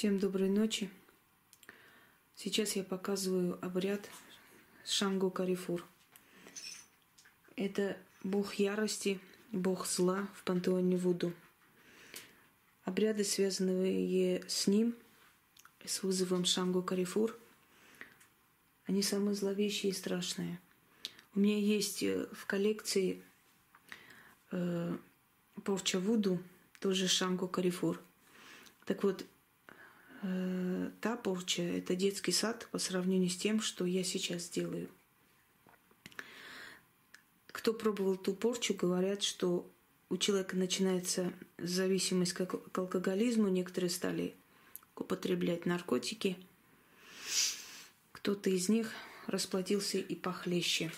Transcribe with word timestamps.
Всем 0.00 0.18
доброй 0.18 0.48
ночи. 0.48 0.88
Сейчас 2.34 2.74
я 2.74 2.84
показываю 2.84 3.62
обряд 3.62 4.08
Шангу 4.82 5.30
Карифур. 5.30 5.84
Это 7.54 7.98
бог 8.24 8.54
ярости, 8.54 9.20
бог 9.52 9.86
зла 9.86 10.26
в 10.36 10.44
пантеоне 10.44 10.96
Вуду. 10.96 11.34
Обряды, 12.84 13.24
связанные 13.24 14.42
с 14.48 14.66
ним, 14.66 14.96
с 15.84 16.02
вызовом 16.02 16.46
Шангу 16.46 16.82
Карифур, 16.82 17.38
они 18.86 19.02
самые 19.02 19.34
зловещие 19.34 19.92
и 19.92 19.94
страшные. 19.94 20.58
У 21.34 21.40
меня 21.40 21.58
есть 21.58 22.02
э, 22.02 22.26
в 22.32 22.46
коллекции 22.46 23.22
э, 24.50 24.96
порча 25.62 25.98
Вуду, 25.98 26.42
тоже 26.78 27.06
Шангу 27.06 27.48
Карифур. 27.48 28.00
Так 28.86 29.02
вот, 29.02 29.26
та 30.22 31.16
порча– 31.16 31.62
это 31.78 31.96
детский 31.96 32.32
сад 32.32 32.68
по 32.70 32.78
сравнению 32.78 33.30
с 33.30 33.36
тем, 33.36 33.60
что 33.60 33.86
я 33.86 34.04
сейчас 34.04 34.48
делаю. 34.48 34.88
Кто 37.46 37.72
пробовал 37.72 38.16
ту 38.16 38.34
порчу, 38.34 38.74
говорят, 38.74 39.22
что 39.22 39.70
у 40.08 40.16
человека 40.16 40.56
начинается 40.56 41.32
зависимость 41.58 42.34
к 42.34 42.78
алкоголизму, 42.78 43.48
некоторые 43.48 43.90
стали 43.90 44.34
употреблять 44.94 45.66
наркотики. 45.66 46.36
Кто-то 48.12 48.50
из 48.50 48.68
них 48.68 48.92
расплатился 49.26 49.98
и 49.98 50.14
похлеще. 50.14 50.92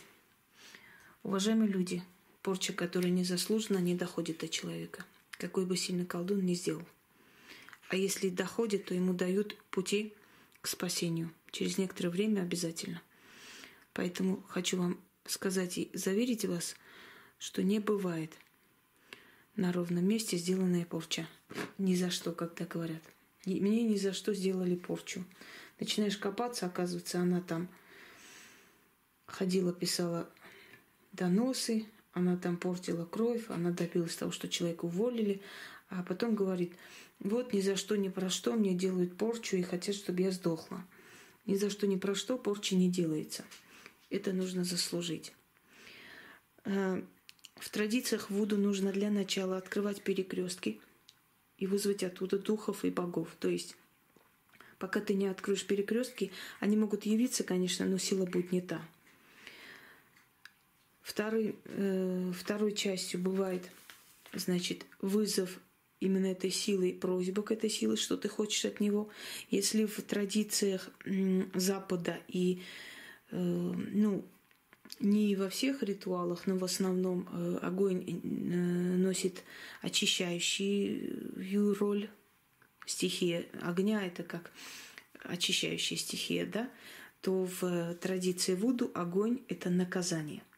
Уважаемые 1.22 1.70
люди, 1.70 2.02
порча, 2.42 2.72
которая 2.72 3.12
незаслуженно 3.12 3.78
не 3.78 3.94
доходит 3.94 4.38
до 4.38 4.48
человека, 4.48 5.04
какой 5.32 5.64
бы 5.64 5.76
сильный 5.76 6.06
колдун 6.06 6.44
ни 6.44 6.54
сделал– 6.54 6.84
а 7.92 7.96
если 7.96 8.30
доходит, 8.30 8.86
то 8.86 8.94
ему 8.94 9.12
дают 9.12 9.54
пути 9.70 10.14
к 10.62 10.66
спасению. 10.66 11.30
Через 11.50 11.76
некоторое 11.76 12.08
время 12.08 12.40
обязательно. 12.40 13.02
Поэтому 13.92 14.42
хочу 14.48 14.78
вам 14.78 14.98
сказать 15.26 15.76
и 15.76 15.90
заверить 15.92 16.46
вас, 16.46 16.74
что 17.38 17.62
не 17.62 17.80
бывает 17.80 18.32
на 19.56 19.74
ровном 19.74 20.06
месте 20.06 20.38
сделанная 20.38 20.86
порча. 20.86 21.28
Ни 21.76 21.94
за 21.94 22.10
что, 22.10 22.32
когда 22.32 22.64
говорят. 22.64 23.02
И 23.44 23.60
мне 23.60 23.82
ни 23.82 23.96
за 23.96 24.14
что 24.14 24.32
сделали 24.32 24.74
порчу. 24.74 25.22
Начинаешь 25.78 26.16
копаться, 26.16 26.64
оказывается, 26.64 27.20
она 27.20 27.42
там 27.42 27.68
ходила, 29.26 29.70
писала 29.70 30.30
доносы, 31.12 31.84
она 32.14 32.38
там 32.38 32.56
портила 32.56 33.04
кровь, 33.04 33.50
она 33.50 33.70
добилась 33.70 34.16
того, 34.16 34.32
что 34.32 34.48
человека 34.48 34.86
уволили, 34.86 35.42
а 35.98 36.02
потом 36.02 36.34
говорит, 36.34 36.72
вот 37.20 37.52
ни 37.52 37.60
за 37.60 37.76
что, 37.76 37.96
ни 37.96 38.08
про 38.08 38.30
что 38.30 38.54
мне 38.54 38.72
делают 38.72 39.16
порчу 39.16 39.56
и 39.56 39.62
хотят, 39.62 39.94
чтобы 39.94 40.22
я 40.22 40.30
сдохла. 40.30 40.84
Ни 41.44 41.54
за 41.56 41.68
что, 41.68 41.86
ни 41.86 41.96
про 41.96 42.14
что 42.14 42.38
порчи 42.38 42.74
не 42.74 42.90
делается. 42.90 43.44
Это 44.08 44.32
нужно 44.32 44.64
заслужить. 44.64 45.34
Э, 46.64 47.02
в 47.56 47.68
традициях 47.68 48.30
Вуду 48.30 48.56
нужно 48.56 48.90
для 48.90 49.10
начала 49.10 49.58
открывать 49.58 50.02
перекрестки 50.02 50.80
и 51.58 51.66
вызвать 51.66 52.02
оттуда 52.02 52.38
духов 52.38 52.86
и 52.86 52.90
богов. 52.90 53.28
То 53.38 53.48
есть 53.48 53.76
пока 54.78 55.00
ты 55.00 55.12
не 55.12 55.26
откроешь 55.26 55.66
перекрестки, 55.66 56.32
они 56.58 56.76
могут 56.76 57.04
явиться, 57.04 57.44
конечно, 57.44 57.84
но 57.84 57.98
сила 57.98 58.24
будет 58.24 58.50
не 58.50 58.62
та. 58.62 58.80
Второй, 61.02 61.54
э, 61.64 62.32
второй 62.34 62.72
частью 62.72 63.20
бывает, 63.20 63.70
значит, 64.32 64.86
вызов 65.00 65.58
именно 66.02 66.26
этой 66.26 66.50
силой, 66.50 66.92
просьба 66.92 67.42
к 67.42 67.52
этой 67.52 67.70
силе, 67.70 67.96
что 67.96 68.16
ты 68.16 68.28
хочешь 68.28 68.64
от 68.64 68.80
него. 68.80 69.08
Если 69.50 69.84
в 69.84 70.02
традициях 70.02 70.90
Запада 71.54 72.18
и, 72.28 72.62
э, 73.30 73.38
ну, 73.38 74.24
не 75.00 75.36
во 75.36 75.48
всех 75.48 75.82
ритуалах, 75.82 76.46
но 76.46 76.56
в 76.56 76.64
основном 76.64 77.28
э, 77.32 77.58
огонь 77.62 78.04
э, 78.06 78.12
носит 78.96 79.44
очищающую 79.80 81.74
роль. 81.78 82.10
Стихия 82.84 83.46
огня– 83.62 84.04
это 84.06 84.24
как 84.24 84.50
очищающая 85.22 85.96
стихия, 85.96 86.46
да? 86.46 86.68
то 87.20 87.48
в 87.60 87.94
традиции 87.94 88.54
Вуду 88.54 88.90
огонь– 88.94 89.40
это 89.48 89.70
наказание– 89.70 90.42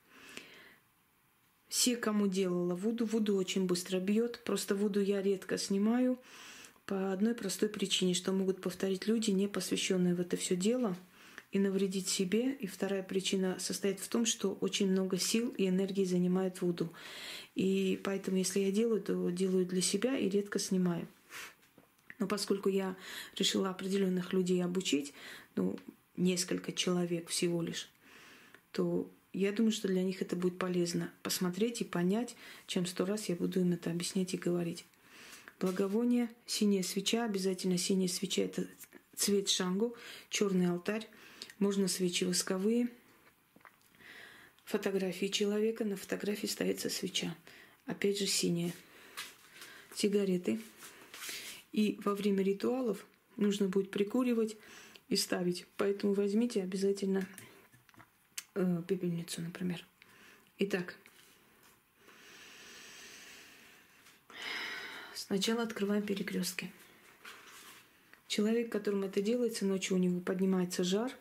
все, 1.75 1.97
кому 1.97 2.29
делала 2.29 2.77
вуду, 2.77 3.05
вуду 3.05 3.35
очень 3.35 3.67
быстро 3.67 3.99
бьет. 3.99 4.41
Просто 4.45 4.77
вуду 4.77 5.01
я 5.01 5.21
редко 5.21 5.59
снимаю 5.59 6.21
по 6.87 7.13
одной 7.13 7.35
простой 7.35 7.69
причине, 7.69 8.15
что 8.15 8.31
могут 8.31 8.61
повторить 8.61 9.09
люди, 9.09 9.33
не 9.33 9.49
посвященные 9.49 10.15
в 10.15 10.21
это 10.21 10.37
все 10.37 10.55
дело, 10.55 10.97
и 11.51 11.59
навредить 11.59 12.07
себе. 12.07 12.53
И 12.53 12.69
вторая 12.69 13.03
причина 13.03 13.57
состоит 13.59 13.99
в 13.99 14.07
том, 14.07 14.25
что 14.25 14.57
очень 14.61 14.89
много 14.89 15.19
сил 15.19 15.53
и 15.59 15.67
энергии 15.69 16.05
занимает 16.05 16.63
вуду. 16.63 16.93
И 17.57 18.01
поэтому, 18.05 18.37
если 18.37 18.61
я 18.61 18.71
делаю, 18.71 19.03
то 19.03 19.29
делаю 19.31 19.67
для 19.67 19.83
себя 19.83 20.17
и 20.17 20.29
редко 20.29 20.61
снимаю. 20.61 21.09
Но 22.21 22.29
поскольку 22.29 22.69
я 22.69 22.95
решила 23.37 23.71
определенных 23.71 24.33
людей 24.33 24.63
обучить, 24.63 25.13
ну, 25.57 25.77
несколько 26.17 26.71
человек 26.71 27.31
всего 27.31 27.63
лишь, 27.63 27.91
то 28.71 29.11
я 29.35 29.53
думаю, 29.53 29.73
что 29.73 29.89
для 29.89 30.03
них 30.03 30.23
это 30.23 30.37
будет 30.37 30.59
полезно 30.59 31.13
посмотреть 31.23 31.81
и 31.81 31.85
понять, 31.85 32.37
чем 32.67 32.87
сто 32.87 33.05
раз 33.05 33.29
я 33.29 33.35
буду 33.35 33.61
им 33.61 33.73
это 33.73 33.91
объяснять 33.91 34.33
и 34.33 34.39
говорить. 34.39 34.87
Благовоние, 35.61 36.31
синяя 36.47 36.83
свеча, 36.83 37.25
обязательно 37.25 37.77
синяя 37.77 38.09
свеча– 38.09 38.43
это 38.45 38.67
цвет 39.17 39.49
шангу, 39.49 39.97
черный 40.31 40.69
алтарь, 40.69 41.09
можно 41.59 41.89
свечи 41.89 42.25
восковые, 42.25 42.89
фотографии 44.65 45.27
человека, 45.27 45.85
на 45.85 45.97
фотографии 45.97 46.47
ставится 46.47 46.89
свеча, 46.89 47.37
опять 47.87 48.19
же 48.19 48.27
синяя, 48.27 48.73
сигареты. 49.95 50.61
И 51.73 51.99
во 52.05 52.15
время 52.15 52.45
ритуалов 52.45 53.05
нужно 53.37 53.69
будет 53.69 53.91
прикуривать 53.91 54.57
и 55.09 55.17
ставить, 55.17 55.67
поэтому 55.77 56.15
возьмите 56.15 56.63
обязательно 56.63 57.27
э, 58.55 58.83
пепельницу, 58.87 59.43
например. 59.43 59.85
Итак, 60.59 60.97
сначала 65.15 65.63
открываем 65.63 66.03
перекрестки. 66.03 66.71
Человек, 68.27 68.71
которому 68.71 69.07
это 69.07 69.21
делается, 69.23 69.65
ночью 69.65 69.97
у 69.97 70.01
него 70.01 70.21
поднимается 70.21 70.85
жар 70.85 71.13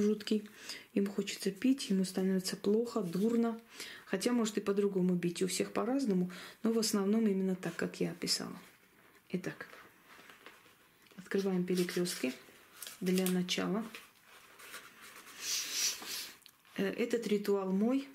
жуткий, 0.00 0.48
ему 0.94 1.10
хочется 1.10 1.50
пить, 1.50 1.90
ему 1.90 2.04
становится 2.04 2.56
плохо, 2.56 3.00
дурно. 3.02 3.60
Хотя 4.06 4.32
может 4.32 4.56
и 4.58 4.60
по-другому 4.60 5.14
бить, 5.14 5.42
у 5.42 5.48
всех 5.48 5.72
по-разному, 5.72 6.30
но 6.62 6.72
в 6.72 6.78
основном 6.78 7.26
именно 7.26 7.56
так, 7.56 7.76
как 7.76 8.00
я 8.00 8.12
описала. 8.12 8.56
Итак, 9.30 9.66
открываем 11.16 11.64
перекрестки 11.64 12.32
для 13.00 13.26
начала. 13.26 13.84
Э, 16.78 16.90
этот 16.90 17.26
ритуал 17.26 17.72
мой, 17.72 18.08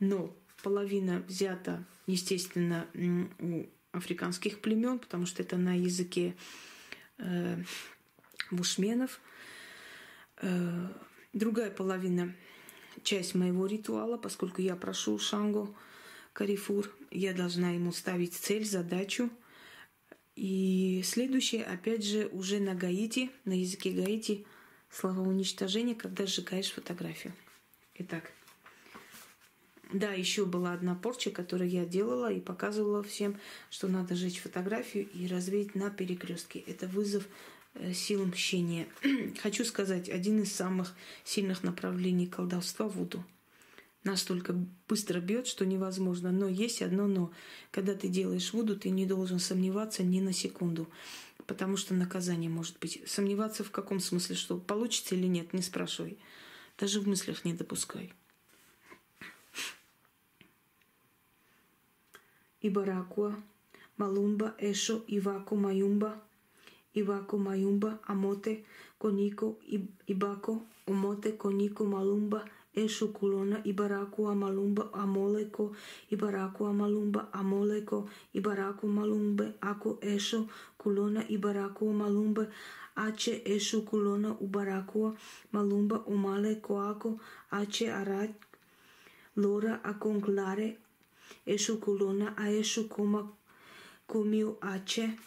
но 0.00 0.34
половина 0.62 1.22
взята, 1.28 1.84
естественно, 2.06 2.88
у 3.38 3.66
африканских 3.92 4.60
племен, 4.60 4.98
потому 4.98 5.26
что 5.26 5.42
это 5.42 5.56
на 5.56 5.78
языке 5.78 6.34
э, 7.18 7.62
бушменов. 8.50 9.20
Э, 10.38 10.88
другая 11.32 11.70
половина 11.70 12.34
часть 13.02 13.34
моего 13.34 13.66
ритуала, 13.66 14.16
поскольку 14.16 14.62
я 14.62 14.74
прошу 14.74 15.18
Шангу 15.18 15.76
Карифур, 16.32 16.90
я 17.10 17.34
должна 17.34 17.70
ему 17.70 17.92
ставить 17.92 18.34
цель, 18.34 18.64
задачу. 18.64 19.30
И 20.34 21.02
следующее, 21.04 21.64
опять 21.64 22.04
же, 22.06 22.26
уже 22.32 22.58
на 22.58 22.74
Гаити, 22.74 23.30
на 23.44 23.52
языке 23.52 23.90
Гаити, 23.90 24.46
слова 24.88 25.20
уничтожения, 25.20 25.94
когда 25.94 26.24
сжигаешь 26.24 26.72
фотографию. 26.72 27.34
Итак, 28.04 28.32
да, 29.92 30.12
еще 30.12 30.44
была 30.44 30.72
одна 30.72 30.96
порча, 30.96 31.30
которую 31.30 31.70
я 31.70 31.84
делала 31.84 32.32
и 32.32 32.40
показывала 32.40 33.04
всем, 33.04 33.38
что 33.70 33.86
надо 33.86 34.16
сжечь 34.16 34.40
фотографию 34.40 35.08
и 35.14 35.28
развеять 35.28 35.76
на 35.76 35.88
перекрестке. 35.88 36.58
Это 36.66 36.88
вызов 36.88 37.28
э, 37.74 37.92
сил 37.92 38.26
мщения. 38.26 38.88
Хочу 39.42 39.64
сказать, 39.64 40.08
один 40.08 40.42
из 40.42 40.52
самых 40.52 40.96
сильных 41.22 41.62
направлений 41.62 42.26
колдовства– 42.26 42.88
Вуду. 42.88 43.24
Настолько 44.02 44.52
быстро 44.88 45.20
бьет, 45.20 45.46
что 45.46 45.64
невозможно. 45.64 46.32
Но 46.32 46.48
есть 46.48 46.82
одно 46.82 47.06
но. 47.06 47.30
Когда 47.70 47.94
ты 47.94 48.08
делаешь 48.08 48.52
Вуду, 48.52 48.76
ты 48.76 48.90
не 48.90 49.06
должен 49.06 49.38
сомневаться 49.38 50.02
ни 50.02 50.18
на 50.18 50.32
секунду. 50.32 50.88
Потому 51.46 51.76
что 51.76 51.94
наказание 51.94 52.50
может 52.50 52.80
быть. 52.80 53.00
Сомневаться 53.06 53.62
в 53.62 53.70
каком 53.70 54.00
смысле, 54.00 54.34
что 54.34 54.58
получится 54.58 55.14
или 55.14 55.28
нет, 55.28 55.52
не 55.52 55.62
спрашивай. 55.62 56.18
Даже 56.82 57.00
в 57.00 57.06
мыслях 57.06 57.44
не 57.44 57.52
допускай. 57.52 58.12
Ибаракуа, 62.60 63.36
Малумба, 63.96 64.56
Эшо, 64.58 65.04
Иваку, 65.06 65.54
Маюмба, 65.54 66.20
Ивако 66.92 67.38
Маюмба, 67.38 68.00
Амоте, 68.04 68.64
Конико, 68.98 69.56
Ибако, 70.08 70.60
Омоте, 70.88 71.30
Конико, 71.30 71.84
Малумба, 71.84 72.42
Esu 72.74 73.12
kulona 73.12 73.60
ibaraku 73.64 74.28
amalumba 74.32 74.88
amoleko 74.94 75.76
ibaraku 76.10 76.66
amalumba 76.72 77.28
amoleko 77.32 78.08
ibaraku 78.32 78.88
malumbe 78.88 79.44
ako 79.60 79.98
eso 80.00 80.48
kulona 80.80 81.20
ibaraku 81.28 81.90
amalumba 81.92 82.48
ace 82.94 83.40
eșu 83.44 83.82
culonă 83.82 84.36
ubaracua 84.40 85.16
malumba 85.50 86.04
umale 86.06 86.54
coaco 86.54 87.18
ace 87.48 87.90
arat 87.90 88.32
lora 89.32 89.80
a 89.82 89.92
conclare 89.94 90.78
eșu 91.44 91.76
culonă 91.76 92.34
a 92.36 92.48
eșu 92.48 92.86
cuma 92.86 93.36
cumiu 94.06 94.56
ace 94.60 95.18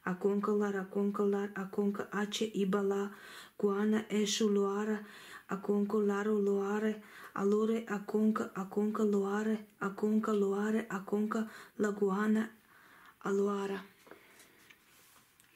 aconcălar 0.00 0.74
aconcălar 0.74 1.50
aconcă 1.54 2.08
ace 2.10 2.48
ibala 2.52 3.10
guana 3.56 4.04
eșu 4.08 4.48
loara 4.48 5.00
aconcă 5.46 5.96
laro 5.96 6.32
loare 6.38 7.02
alore 7.32 7.84
aconcă 7.88 8.50
aconcă 8.54 9.02
loare 9.02 9.66
aconcă 9.78 10.32
loare 10.32 10.86
aconcă 10.88 11.50
lagoana 11.76 12.50
aloara 13.18 13.84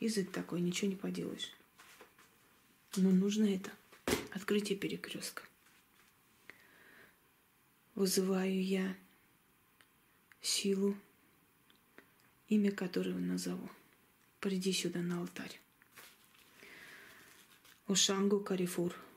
Язык 0.00 0.30
такой, 0.30 0.60
ничего 0.60 0.90
не 0.90 0.96
поделаешь. 0.96 1.52
Но 2.96 3.10
нужно 3.10 3.44
это. 3.44 3.70
Открытие 4.32 4.78
перекрестка. 4.78 5.42
Вызываю 7.94 8.62
я 8.62 8.96
силу, 10.40 10.96
имя 12.48 12.70
которого 12.70 13.18
назову. 13.18 13.68
Приди 14.40 14.72
сюда 14.72 15.00
на 15.00 15.20
алтарь. 15.20 15.60
Ушангу 17.88 18.40
Карифур– 18.40 18.94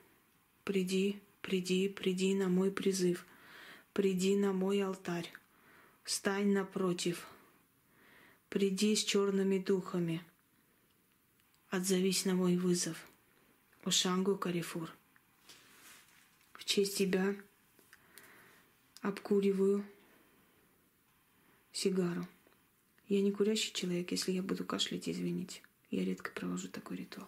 Приди, 0.64 1.20
приди, 1.42 1.90
приди 1.90 2.36
на 2.36 2.48
мой 2.48 2.70
призыв, 2.70 3.26
приди 3.94 4.36
на 4.36 4.54
мой 4.54 4.84
алтарь, 4.84 5.28
стань 6.06 6.54
напротив, 6.54 7.28
приди 8.48 8.96
с 8.96 9.04
черными 9.04 9.58
духами, 9.58 10.22
отзовись 11.72 12.26
на 12.26 12.36
мой 12.36 12.58
вызов. 12.58 12.98
Ушангу 13.84 14.36
Карифур. 14.38 14.92
В 16.54 16.66
честь 16.66 16.98
тебя 16.98 17.34
обкуриваю 19.02 19.84
сигару. 21.72 22.28
Я 23.08 23.22
не 23.22 23.32
курящий 23.32 23.74
человек, 23.74 24.12
если 24.12 24.34
я 24.34 24.44
буду 24.44 24.66
кашлять, 24.66 25.10
извините. 25.10 25.62
Я 25.90 26.06
редко 26.06 26.32
провожу 26.32 26.68
такой 26.68 26.98
ритуал. 26.98 27.28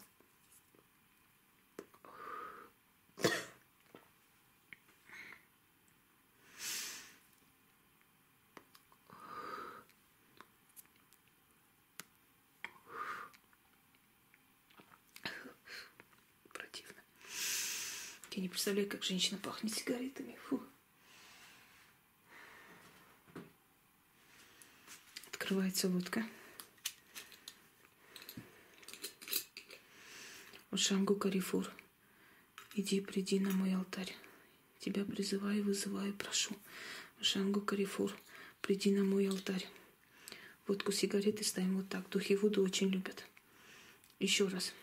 Я 18.32 18.32
не 18.43 18.49
представляю, 18.49 18.89
как 18.89 19.03
женщина 19.05 19.39
пахнет 19.39 19.73
сигаретами. 19.73 20.37
Фу. 20.43 20.61
Открывается 25.31 25.87
лодка. 25.87 26.27
Ушангу 30.71 31.15
Карифур, 31.15 31.71
иди, 32.75 32.99
приди 32.99 33.39
на 33.39 33.51
мой 33.51 33.73
алтарь. 33.75 34.13
Тебя 34.79 35.05
призываю, 35.05 35.63
вызываю, 35.63 36.13
прошу. 36.13 36.53
Ушангу 37.21 37.61
Карифур, 37.61 38.13
приди 38.61 38.91
на 38.91 39.05
мой 39.05 39.29
алтарь. 39.29 39.65
Водку, 40.67 40.91
сигареты 40.91 41.45
ставим 41.45 41.77
вот 41.77 41.87
так. 41.87 42.09
Духи 42.09 42.35
воду 42.35 42.61
очень 42.61 42.89
любят. 42.89 43.23
Еще 44.19 44.49
раз. 44.49 44.73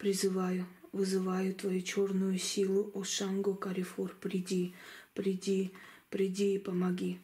Призываю, 0.00 0.64
вызываю 0.92 1.54
твою 1.54 1.82
черную 1.82 2.38
силу, 2.38 2.90
о 2.94 3.04
Шанго 3.04 3.54
Карифур, 3.54 4.16
приди, 4.18 4.72
приди, 5.12 5.74
приди 6.08 6.54
и 6.54 6.58
помоги. 6.58 7.18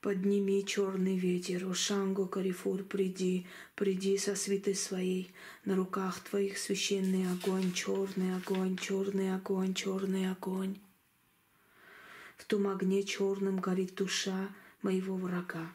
Подними 0.00 0.64
черный 0.64 1.18
ветер, 1.18 1.66
о 1.66 1.74
Шанго 1.74 2.26
Карифур, 2.26 2.84
приди, 2.84 3.46
приди 3.74 4.16
со 4.16 4.34
свитой 4.34 4.74
своей, 4.74 5.30
на 5.66 5.76
руках 5.76 6.20
твоих 6.20 6.56
священный 6.56 7.30
огонь, 7.30 7.70
черный 7.74 8.34
огонь, 8.34 8.78
черный 8.78 9.34
огонь, 9.34 9.74
черный 9.74 10.30
огонь. 10.30 10.78
В 12.38 12.46
том 12.46 12.66
огне 12.66 13.02
черном 13.02 13.58
горит 13.58 13.94
душа 13.94 14.48
моего 14.80 15.16
врага, 15.16 15.70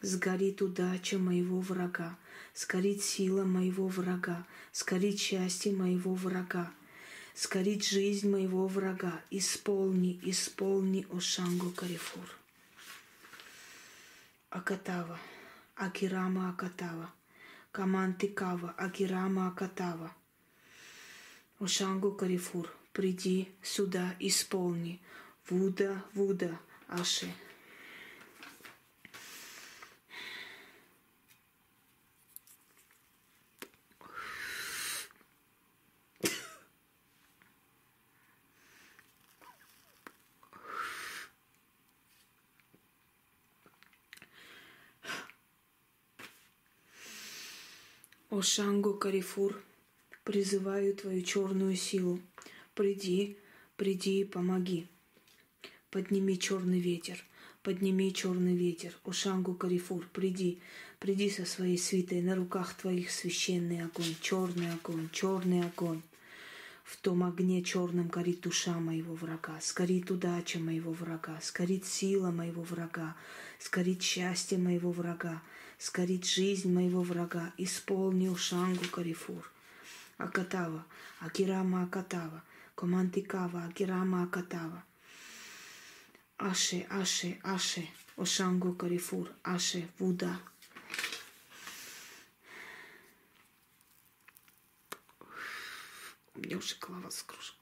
сгорит 0.00 0.62
удача 0.62 1.18
моего 1.18 1.60
врага, 1.60 2.16
Скорит 2.54 3.02
сила 3.02 3.44
моего 3.44 3.86
врага, 3.86 4.46
скорит 4.72 5.18
счастье 5.18 5.72
моего 5.72 6.14
врага, 6.14 6.72
скорит 7.34 7.84
жизнь 7.84 8.28
моего 8.28 8.66
врага. 8.66 9.20
Исполни, 9.30 10.20
исполни, 10.22 11.06
Ошангу 11.10 11.70
Карифур. 11.70 12.28
Акатава, 14.50 15.18
Акирама 15.76 16.50
Акатава, 16.50 17.12
Камантикава, 17.72 18.74
Акирама 18.76 19.48
Акатава. 19.48 20.14
Ошангу 21.60 22.12
Карифур, 22.12 22.68
приди 22.92 23.48
сюда, 23.62 24.16
исполни. 24.18 25.00
Вуда, 25.48 26.04
Вуда, 26.14 26.58
Аши. 26.88 27.32
О 48.30 48.42
Шангу 48.42 48.94
Карифур, 48.94 49.60
призываю 50.22 50.94
твою 50.94 51.20
черную 51.22 51.74
силу. 51.74 52.20
Приди, 52.76 53.36
приди 53.76 54.20
и 54.20 54.24
помоги. 54.24 54.86
Подними 55.90 56.38
черный 56.38 56.78
ветер, 56.78 57.24
подними 57.64 58.14
черный 58.14 58.54
ветер. 58.54 58.96
О 59.02 59.10
Шангу 59.10 59.54
Карифур, 59.54 60.06
приди, 60.12 60.60
приди 61.00 61.28
со 61.28 61.44
своей 61.44 61.76
свитой, 61.76 62.22
на 62.22 62.36
руках 62.36 62.74
твоих 62.74 63.10
священный 63.10 63.82
огонь, 63.82 64.14
черный 64.20 64.70
огонь, 64.74 65.08
черный 65.10 65.62
огонь. 65.62 66.02
В 66.84 66.98
том 66.98 67.24
огне 67.24 67.64
черном 67.64 68.06
горит 68.06 68.42
душа 68.42 68.78
моего 68.78 69.14
врага, 69.14 69.58
скорит 69.60 70.08
удача 70.08 70.60
моего 70.60 70.92
врага, 70.92 71.40
скорит 71.42 71.84
сила 71.84 72.30
моего 72.30 72.62
врага, 72.62 73.16
скорит 73.58 74.02
счастье 74.02 74.56
моего 74.56 74.92
врага, 74.92 75.42
скорит 75.80 76.26
жизнь 76.26 76.70
моего 76.70 77.02
врага, 77.02 77.54
исполнил 77.56 78.36
Шангу 78.36 78.84
Карифур. 78.88 79.50
Акатава, 80.18 80.84
Акирама 81.20 81.84
Акатава, 81.84 82.44
Комантикава, 82.74 83.64
Акирама 83.64 84.24
Акатава. 84.24 84.84
Аше, 86.36 86.86
Аше, 86.90 87.40
Аше, 87.42 87.88
Ошангу 88.16 88.74
Карифур, 88.74 89.30
Аше, 89.42 89.88
Вуда. 89.98 90.38
У 96.34 96.40
меня 96.40 96.58
уже 96.58 96.76
голова 96.78 97.10
скружена. 97.10 97.59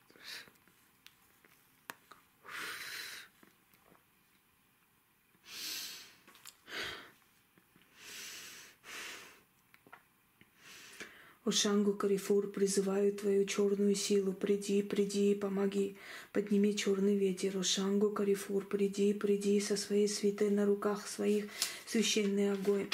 Ошангу 11.48 11.94
Карифур, 11.94 12.48
призываю 12.48 13.10
твою 13.14 13.46
черную 13.46 13.94
силу, 13.94 14.34
приди, 14.34 14.82
приди, 14.82 15.34
помоги, 15.34 15.96
подними 16.30 16.76
черный 16.76 17.16
ветер. 17.16 17.56
Ошангу 17.56 18.10
Карифур, 18.10 18.66
приди, 18.66 19.14
приди 19.14 19.58
со 19.58 19.78
своей 19.78 20.08
свитой 20.08 20.50
на 20.50 20.66
руках 20.66 21.06
своих 21.06 21.46
священный 21.86 22.52
огонь. 22.52 22.88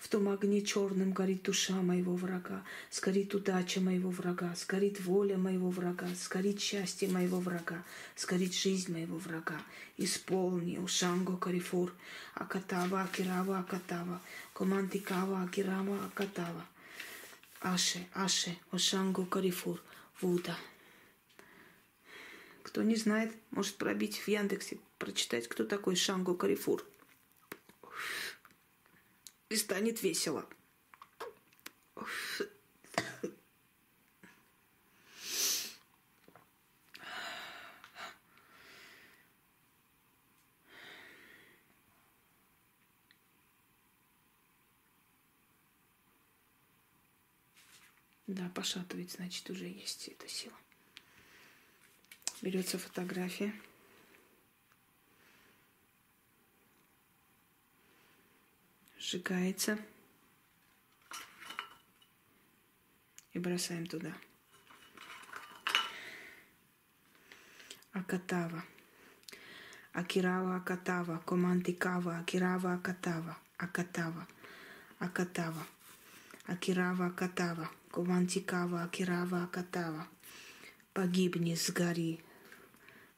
В 0.00 0.08
том 0.08 0.30
огне 0.30 0.62
черном 0.62 1.12
горит 1.12 1.42
душа 1.42 1.82
моего 1.82 2.14
врага, 2.16 2.64
сгорит 2.90 3.34
удача 3.34 3.82
моего 3.82 4.08
врага, 4.08 4.54
сгорит 4.56 5.00
воля 5.02 5.36
моего 5.36 5.68
врага, 5.68 6.08
сгорит 6.18 6.60
счастье 6.60 7.08
моего 7.08 7.38
врага, 7.40 7.84
сгорит 8.16 8.54
жизнь 8.54 8.90
моего 8.90 9.18
врага. 9.18 9.60
Исполни, 9.98 10.78
Ушанго 10.78 11.36
Карифур, 11.36 11.92
Акатава, 12.34 13.02
Акирава, 13.02 13.58
Акатава, 13.58 14.22
Комантикава, 14.54 15.42
Акирама, 15.42 16.06
Акатава. 16.06 16.64
Аше, 17.60 18.06
Аше, 18.14 18.56
Ошангу 18.70 19.26
Карифур, 19.26 19.82
Вуда. 20.20 20.56
Кто 22.62 22.82
не 22.82 22.96
знает, 22.96 23.34
может 23.50 23.76
пробить 23.76 24.18
в 24.18 24.28
Яндексе, 24.28 24.78
прочитать, 24.98 25.48
кто 25.48 25.64
такой 25.64 25.96
Шангу 25.96 26.34
Карифур 26.34 26.84
и 29.48 29.56
станет 29.56 30.02
весело. 30.02 30.46
Да, 48.28 48.48
пошатывает, 48.50 49.10
значит, 49.10 49.50
уже 49.50 49.64
есть 49.64 50.06
эта 50.06 50.28
сила. 50.28 50.56
Берется 52.40 52.78
фотография. 52.78 53.52
сжигается. 59.08 59.78
И 63.32 63.38
бросаем 63.38 63.86
туда. 63.86 64.12
Акатава. 67.92 68.64
Акирава 69.92 70.56
Акатава. 70.56 71.18
Комантикава. 71.24 72.18
Акирава 72.18 72.74
Акатава. 72.74 73.38
Акатава. 73.56 74.26
Акатава. 74.98 75.66
Акирава 76.48 77.06
Акатава. 77.06 77.68
Комантикава. 77.92 78.82
Акирава 78.82 79.42
Акатава. 79.44 80.06
Погибни, 80.94 81.54
сгори, 81.54 82.20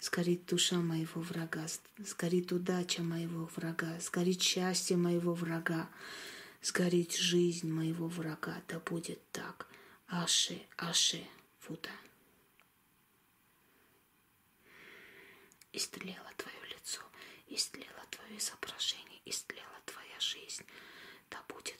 Сгорит 0.00 0.46
душа 0.46 0.76
моего 0.76 1.20
врага, 1.20 1.66
сгорит 1.98 2.52
удача 2.52 3.02
моего 3.02 3.44
врага, 3.54 4.00
сгорит 4.00 4.40
счастье 4.42 4.96
моего 4.96 5.34
врага, 5.34 5.90
сгорит 6.62 7.14
жизнь 7.14 7.70
моего 7.70 8.08
врага. 8.08 8.62
Да 8.66 8.80
будет 8.80 9.20
так. 9.30 9.66
Аше, 10.08 10.62
Аше, 10.78 11.22
Фуда. 11.60 11.90
Истлело 15.72 16.30
твое 16.36 16.62
лицо, 16.70 17.02
истлело 17.48 18.04
твое 18.10 18.38
изображение, 18.38 19.20
истлела 19.26 19.78
твоя 19.84 20.18
жизнь. 20.18 20.64
Да 21.30 21.38
будет 21.46 21.79